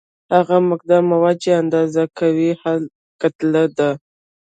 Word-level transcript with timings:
هغه 0.35 0.57
مقدار 0.71 1.01
مواد 1.11 1.35
چې 1.43 1.49
اندازه 1.61 2.03
کوي 2.19 2.51
کتله 3.21 3.63
ده. 3.77 3.91